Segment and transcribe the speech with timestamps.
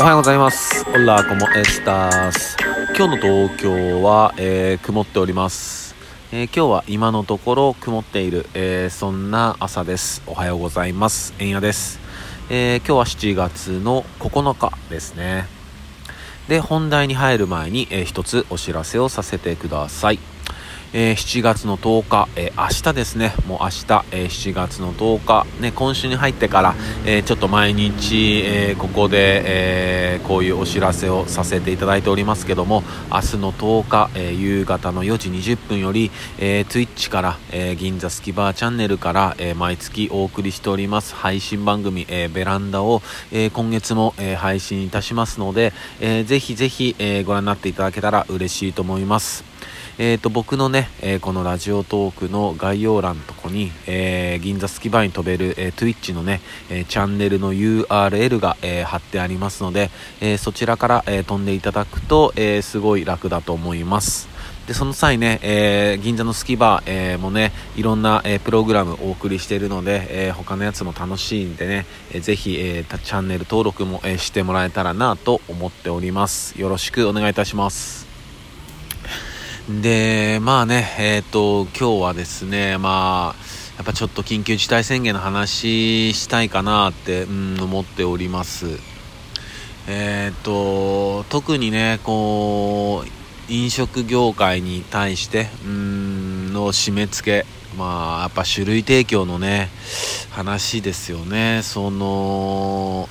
[0.00, 0.86] おはようございます。
[0.88, 2.56] オラコモエスタス。
[2.96, 5.94] 今日の東京は、えー、曇っております、
[6.32, 10.22] えー、今日は今のところ曇っている、えー、そんな朝です。
[10.26, 11.34] おはようございます。
[11.38, 12.00] えんやです、
[12.48, 15.44] え今日は7月の9日ですね。
[16.48, 20.18] で本題に入る前に、えー、一つお知らせをさせてください。
[20.92, 26.74] えー、7月の10日、えー、明日ですね、もう明日、えー、7月の10日、ね、今週に入ってから、
[27.06, 41.14] えちょっと毎日、えここで、えこういうお知らせをさせていただいておりますけども、明日の10日、え夕方の4時20分より、え Twitch から、え銀座スキバーチャンネルから、え毎月お送りしております。
[41.14, 49.44] 配信番組、えベランダを、え今月も、え配信いたしますので、えー、ぜひぜひ、えご覧になっていただけたら嬉しいと思います。
[50.02, 56.40] えー、と、僕のね、えー、このラジオトークの概要欄のとこに、えー、銀座スキバーに飛べる、え、Twitch のね、
[56.70, 59.90] えチャンネルの URL が、え貼ってありますので、
[60.22, 64.30] えそちらから、え飛んでいただくと、えすごい楽だと思います。
[64.66, 76.58] で、その際ね、えー、銀座のスキバー、えー、もね、いろんな、えー、プログラムお送りしているので、え他のやつも楽しいんでね、えー、ぜひ、えチャンネル登録も、えしてもらえたらなと思っております。
[76.58, 78.09] よろしくお願いいたします。
[79.78, 83.42] で、まあね、えっ、ー、と、今日はですね、まあ、
[83.76, 88.66] やっぱちょっと緊急事態宣言の話したいかなって、うん、思っております。
[89.86, 97.46] えっ、ー、と、特にね、こう、飲食業界に対して、うん、の締め付け、
[97.78, 99.70] まあ、やっぱ種類提供のね、
[100.32, 101.60] 話ですよね。
[101.62, 103.08] その、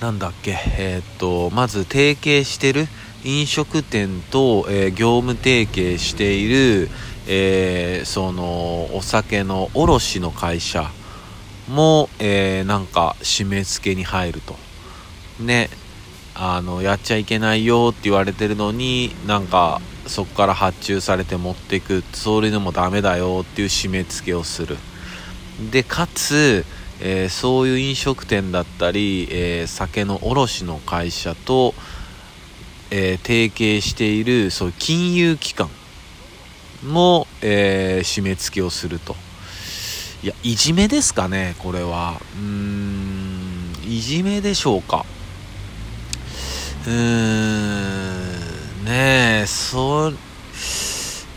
[0.00, 2.88] なんだっけ、えっ、ー、と、まず提携してる、
[3.26, 6.88] 飲食店と、えー、業務提携している、
[7.26, 10.88] えー、そのお酒の卸の会社
[11.68, 14.56] も、えー、なんか締め付けに入ると。
[15.40, 15.68] ね
[16.38, 24.76] あのやっちゃいけないよって言われてるのになんかそこから発注されて持っていくそれでもダメだよっていう締め付けをする。
[25.72, 26.64] でかつ、
[27.00, 31.74] えー、そういう飲食店だったり、えー、酒の卸の会社と、
[32.90, 35.68] えー、提携しているそう金融機関
[36.84, 39.16] も、えー、締め付けをすると。
[40.22, 42.20] いやいじめですかねこれは。
[42.36, 45.04] うーんいじめでしょうか。
[46.86, 50.12] うーんねえそ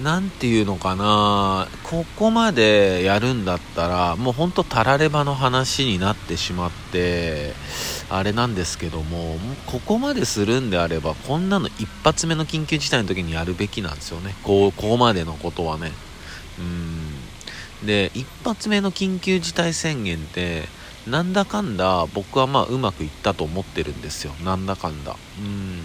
[0.00, 1.68] うなんていうのかな。
[1.82, 7.54] ここまでやるんだったらもうほんとたらればの話になってしまって
[8.10, 14.34] あれなんですけどもここまでするんであればこんなの一発目の緊急事態の時にやるべきなんですよね。
[14.42, 15.92] こうここまでのことはね。
[16.58, 17.86] うん。
[17.86, 20.64] で一発目の緊急事態宣言って
[21.06, 24.34] なんだかんだ僕はまあうまくいったと思ってるんですよ。
[24.44, 25.16] なんだかんだ。
[25.38, 25.80] うん。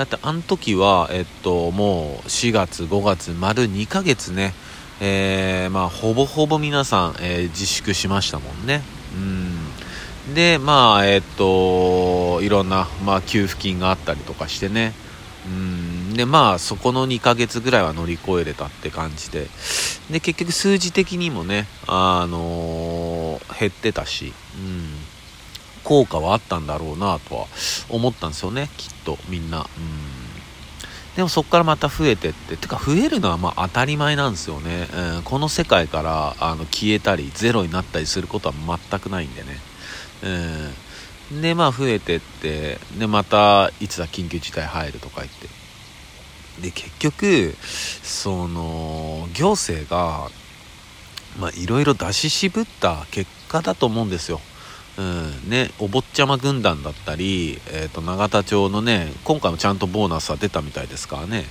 [0.00, 4.54] だってあの時はえっともう4月5月丸2ヶ月ね。
[4.98, 8.80] えー、まあほぼほぼ皆さん、えー、自粛しましたもんね。
[9.14, 10.34] うん。
[10.34, 14.94] でまあえっといろんな、まあ、給付金があったりとかしてね。
[15.46, 16.14] うん。
[16.14, 19.48] でまあそこの2ヶ月ぐらいは乗り越えれたって感じで。
[20.10, 24.32] で結局数字的にもねあのー、減ってたし。
[24.56, 24.79] うん。
[25.90, 27.46] 効果はあったんだろうなとは
[27.88, 28.70] 思ったんですよね。
[28.76, 29.58] きっとみんな。
[29.58, 29.66] うん。
[31.16, 32.56] でもそこからまた増えてって。
[32.56, 34.86] てか増えるのはまあ当たり前なんですよね、
[35.16, 38.54] うん、この世界からあの消えたりゼロになったりすることは
[38.88, 39.58] 全くないんでね。
[41.32, 41.42] うん。
[41.42, 45.48] で、まあ増えてって、で、また、いつだ緊急事態入るとか言って。
[46.60, 47.56] で、結局、
[48.04, 50.30] その、行政が、
[51.36, 54.40] まあいろいろ出し渋った結果だと思うんですよ。
[55.00, 55.50] うん。
[55.50, 61.44] ね、お坊ちゃま軍団だったり、えーと、永田町のね今回もちゃんとボーナスは出たみたいですからね、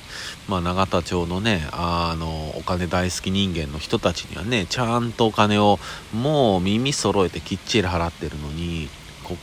[0.47, 5.79] まあ、永田町のねあのお金大好き人間の人たちにはねちゃんとお金を
[6.13, 8.87] もう耳揃えてきっちり払ってるのに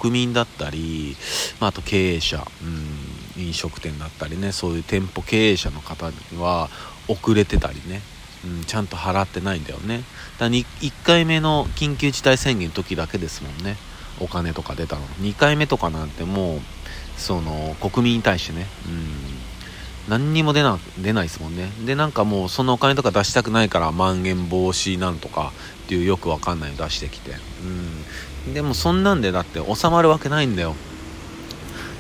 [0.01, 1.17] 国民だったり、
[1.61, 2.47] まあ、あと経営者、
[3.37, 6.69] うん、飲食店だったりねそういう店舗経営者の方には
[7.09, 8.01] 遅れてたりね、
[8.45, 10.03] うん、ちゃんと払ってないんだよね。
[10.39, 10.65] だ1
[11.05, 13.77] 回目の緊急事態宣言の時だけですもんね。
[14.21, 15.03] お金とか出たの。
[15.21, 16.61] 2回目とかなんてもう
[17.17, 21.71] その国民に対してね、うん、何にも出な出ないですもんね。
[21.85, 25.53] でなんかもうそのお金とか出したくないからまん延防止なんとか
[25.85, 27.33] っていうよくわかんないの出してきて、
[28.47, 30.75] うん、でもそんなんでだって収まるわけないんだよ。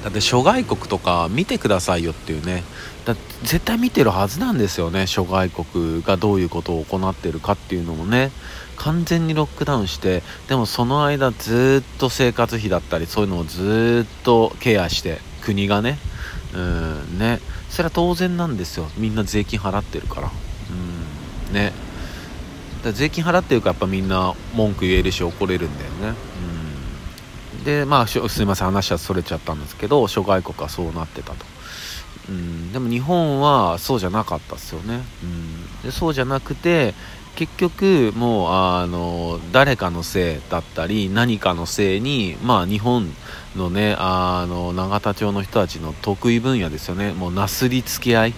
[0.06, 2.62] だって諸外国とか見てくださいよっていうね。
[3.04, 5.08] だ絶対見てるはずなんですよね。
[5.08, 8.30] 諸外国がどういうことを行ってるかっていうのもね。
[8.76, 15.98] 完全にロックダウンしてでもその間ずっと生活費だったりそういうのをずっとケアして国がね。
[16.54, 17.40] うんね。
[17.68, 18.88] それは当然なんですよ。
[18.98, 20.30] みんな税金払ってるから。
[21.50, 21.72] うんね。
[22.84, 26.18] だ税金払ってるからやっぱみんな文句言えるし怒れるんだよね。
[26.52, 26.55] うん。
[27.66, 31.44] でまあすいません話はそれちゃったんですけど諸外国はそうなってたと。
[32.28, 36.92] うん、でも日本はそうじゃなかったですよね、うん、でそうじゃなくて
[37.36, 43.12] 結局もうあの誰かのせいだったり何かのせいにまあ日本
[43.54, 47.12] のねあの永田町の人たちの得意分野ですよね。
[47.12, 48.34] もうなすりつけ合い。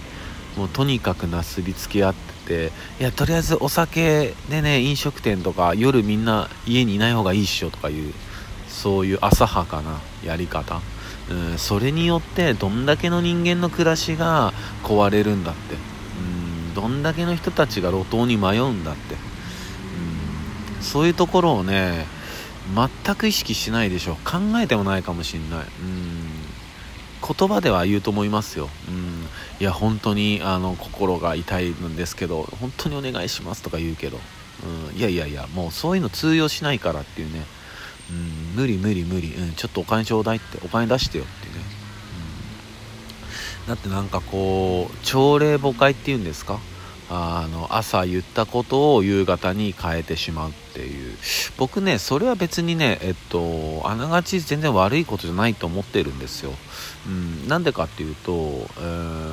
[0.57, 2.71] もうとにかくなすりつけ合ってて。
[2.99, 8.13] いやとりあえずお酒でね飲食店とか夜みんな家にいない方がいいっしょとかいう
[8.81, 10.79] そういう浅はかなやり方。
[11.29, 14.53] うん、それによってどんだけの人間の暮らしが
[14.83, 19.15] 壊れるんだって、うん、どんだけの人たちが路頭に迷うんだって、
[20.77, 22.05] うん、そういうところをね
[22.73, 24.15] 全く意識しないでしょ。
[24.23, 25.67] 考えてもないかもしんない、うん、
[27.37, 29.27] 言葉では言うと思いますよ、うん、
[29.59, 34.19] いや本当にあの心が痛いんですけど本当にお願いしますとか言うけど、
[34.91, 37.43] うん、いやいやいやもうそういうの通用しないからっていうね。
[38.11, 41.63] うん、無理無理無理、うん、ちょっとお金ちょうだいってお金出してよってね、
[43.63, 46.59] うん、だってなんかこう朝礼母会っていうんですか？
[47.11, 51.17] あの朝言ったことを夕方に変えてしまうっていう。
[51.57, 56.51] 僕ねそれは別にねえっとあながち全然悪いことじゃないと思ってるんですよ、
[57.07, 58.81] うん、なんでかっていうと、え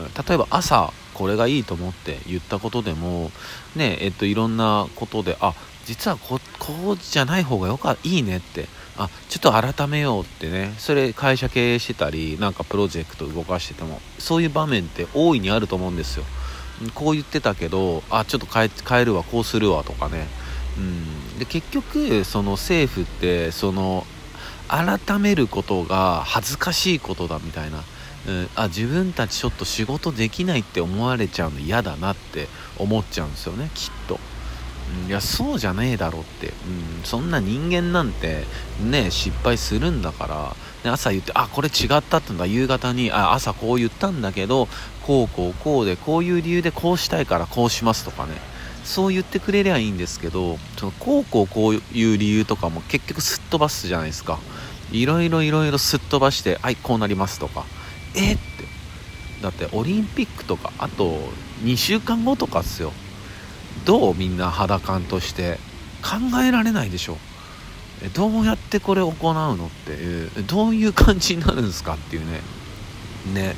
[0.08, 3.30] ー、例えば朝これがいいと思って言ったことでも
[3.74, 5.54] ねえっといろんなことであ
[5.86, 8.68] 実はここうじゃない方がよかいいねって。
[8.98, 10.74] あちょっと改めようってね。
[10.78, 16.24] それ会社経営してたりなんかプロジェクト動かしててもそういう場面って大いにあると思うんですよ。
[16.94, 20.26] こう言ってたけどあちょっと変え変えるわこうするわとかね。
[20.78, 21.38] うん。
[21.38, 24.06] で結局その政府ってその
[24.68, 27.84] 改めることが恥ずかしいことだみたいな、
[28.28, 32.48] うん、あ自分たちちょっと仕事できないって思われちゃうの嫌だなって
[32.78, 34.18] 思っちゃうんですよねきっと。
[35.08, 38.44] いやそうじゃねえだろって、うん、そんな人間なんて
[38.80, 40.56] ね失敗するんだから。
[40.82, 44.68] で朝言ってあこれ違ったってのが夕方にあ朝こう言ったんだけど
[45.02, 48.34] こうこうこうでこういう理由でこうしたいからこうしますとかね。
[48.84, 54.38] そう言ってくれりゃいいんですけどそのこうこうこういう理由とかも結局すっ飛ばすじゃないですか。
[54.92, 57.64] いろいろいろいろすっ飛ばしてはいこうなりますとか。
[58.14, 58.42] えって。
[59.42, 61.18] だってオリンピックとかあと
[61.62, 62.92] 2週間後とかっすよ。
[63.84, 65.58] どうみんな肌感として
[66.02, 67.18] 考えられないでしょ
[68.14, 72.40] どうやってこれ行うのっていうどういう感じになるんですかっていうね。
[73.34, 73.54] ね。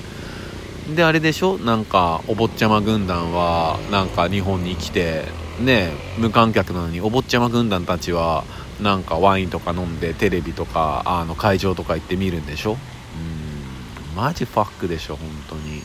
[0.95, 1.59] であれでしょ？
[1.59, 5.25] なんかお坊ちゃま軍団はなんか日本に来て
[5.61, 8.45] ね無観客なのにお坊ちゃま軍団たちは
[8.81, 12.73] なんかワインとか飲んでテレビとかあの会場とか行って見るんでしょ？
[12.73, 14.17] うん。
[14.17, 15.83] マジファックでしょ本当に。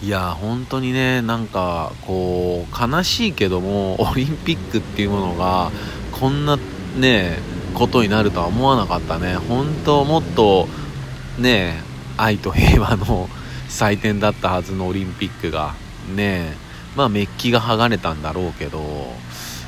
[0.00, 5.72] いや本当にねなんかこう悲しいけども オリンピックっていうものが
[6.12, 6.56] こんな
[6.96, 7.40] ね
[7.74, 9.36] ことになるとは思わなかったね。
[9.36, 10.68] 本当もっと
[11.38, 11.82] ね
[12.16, 13.28] 愛と平和の
[13.68, 15.74] 祭典だったはずのオリンピックが
[16.14, 16.56] ね
[16.96, 19.12] まあメッキが剥がれたんだろうけど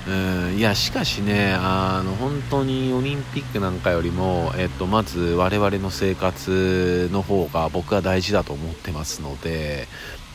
[0.09, 9.88] うんいやしかしねあの本当にオリンピックなんかよりも、えっと、まず我々の生活の方が僕は大事だと思ってますので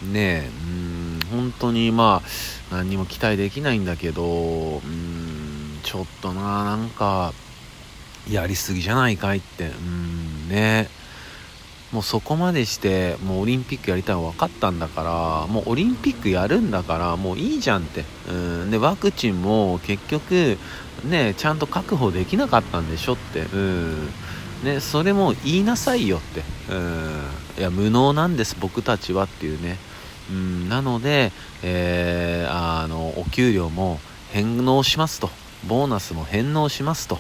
[0.04, 7.34] ねえうん本当にまあ何にも期待できないんだけどうんちょっとななんか
[8.30, 10.90] やりすぎじゃないかいってうんね。
[11.92, 15.04] もうそこまでしてもうオリンピックやりたいの分かったんだか
[15.48, 20.58] らもうオリンピックやるんだからもういいじゃんってうんでワクチンも結局
[21.06, 24.10] ねちゃんと確保できなかったんでしょってうん
[24.64, 27.24] ね、それも言いなさいよって、うん、
[27.58, 29.78] いや無能なんです僕たちはっていうね、
[30.30, 31.32] うん、なので、
[31.64, 34.00] えー、あのお給料も
[34.32, 35.30] 返納しますと。
[35.68, 37.18] ボーナスも返納しますと、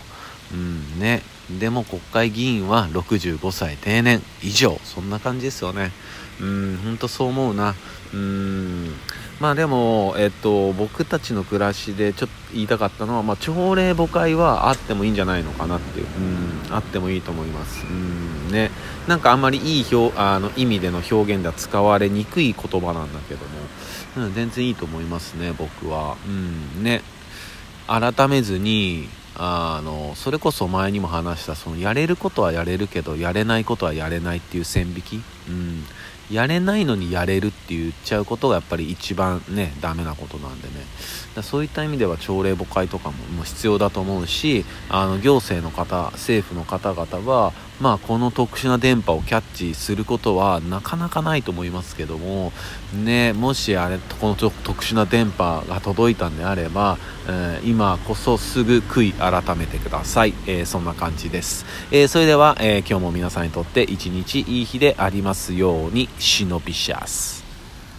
[0.53, 1.23] うんね、
[1.59, 4.79] でも国会議員は65歳定年以上。
[4.83, 5.91] そんな感じですよね。
[6.39, 7.75] うん本当そう思うな。
[8.13, 8.93] うん
[9.39, 16.07] まあでも、えっと、僕たちの暮らしでちょっと言いたかったのは、まあ、朝礼母会はあってもいいんじゃないのかなっていう、
[16.67, 17.85] うん、あってもいいと思います。
[17.85, 18.44] うん。
[18.55, 18.71] ね、
[19.07, 23.41] なんかあんまりいい表あの意味での表現では使われにくい言葉なんだけど
[24.21, 26.15] も、うん、全然いいと思いますね、僕は。
[26.25, 27.01] うんね、
[27.87, 35.83] 改めずに、あのそれこそ前にも話したそのやれることはやれるけどやれないことはやれないっていう線引き、うん、
[36.31, 40.73] やれないのにやれるって言っちゃうことがやっぱり一番ねダメなことなんでね。
[41.35, 52.53] だそういった意味では朝礼母会とかもも必要だと思うしあの行政の方政府の方々はまあこの特殊な電波をキャッチすることはなかなかないと思いますけども
[52.93, 54.51] ねもしあれこの特
[54.85, 56.97] 殊な電波が届いたんであれば、
[57.27, 65.34] えー、今こそすぐ悔い改めてください、えー、そんな感じです、えー、それでは、え今日も皆さんにとって一日いい日であります。
[65.35, 67.44] ますように忍びしャす。